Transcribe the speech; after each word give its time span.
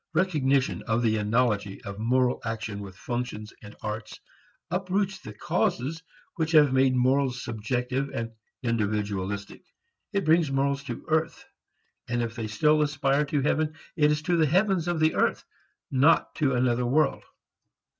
Recognition 0.15 0.81
of 0.87 1.03
the 1.03 1.17
analogy 1.17 1.79
of 1.83 1.99
moral 1.99 2.39
action 2.43 2.79
with 2.79 2.97
functions 2.97 3.53
and 3.61 3.75
arts 3.83 4.19
uproots 4.71 5.19
the 5.19 5.31
causes 5.31 6.01
which 6.37 6.53
have 6.53 6.73
made 6.73 6.95
morals 6.95 7.43
subjective 7.43 8.09
and 8.11 8.31
"individualistic." 8.63 9.63
It 10.11 10.25
brings 10.25 10.49
morals 10.51 10.83
to 10.85 11.05
earth, 11.07 11.45
and 12.07 12.23
if 12.23 12.35
they 12.35 12.47
still 12.47 12.81
aspire 12.81 13.25
to 13.25 13.41
heaven 13.41 13.75
it 13.95 14.09
is 14.11 14.23
to 14.23 14.37
the 14.37 14.47
heavens 14.47 14.87
of 14.87 14.99
the 14.99 15.13
earth, 15.13 15.45
and 15.91 16.01
not 16.01 16.33
to 16.37 16.55
another 16.55 16.87
world. 16.87 17.23